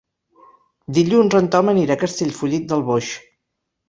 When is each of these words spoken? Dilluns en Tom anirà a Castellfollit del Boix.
Dilluns 0.97 1.35
en 1.39 1.49
Tom 1.55 1.69
anirà 1.73 1.97
a 1.97 2.03
Castellfollit 2.05 2.65
del 2.73 2.81
Boix. 2.89 3.11